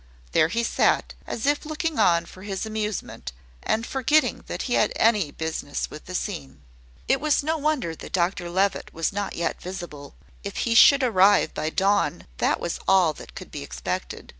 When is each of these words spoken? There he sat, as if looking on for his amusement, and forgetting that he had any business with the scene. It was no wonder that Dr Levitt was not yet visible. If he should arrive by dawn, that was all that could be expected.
There 0.31 0.47
he 0.47 0.63
sat, 0.63 1.13
as 1.27 1.45
if 1.45 1.63
looking 1.63 1.99
on 1.99 2.25
for 2.25 2.41
his 2.41 2.65
amusement, 2.65 3.33
and 3.61 3.85
forgetting 3.85 4.43
that 4.47 4.63
he 4.63 4.73
had 4.73 4.91
any 4.95 5.29
business 5.29 5.91
with 5.91 6.05
the 6.05 6.15
scene. 6.15 6.63
It 7.07 7.21
was 7.21 7.43
no 7.43 7.55
wonder 7.59 7.95
that 7.95 8.11
Dr 8.11 8.49
Levitt 8.49 8.91
was 8.95 9.13
not 9.13 9.35
yet 9.35 9.61
visible. 9.61 10.15
If 10.43 10.55
he 10.65 10.73
should 10.73 11.03
arrive 11.03 11.53
by 11.53 11.69
dawn, 11.69 12.25
that 12.39 12.59
was 12.59 12.79
all 12.87 13.13
that 13.13 13.35
could 13.35 13.51
be 13.51 13.61
expected. 13.61 14.29